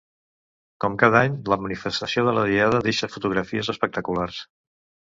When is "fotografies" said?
3.19-3.73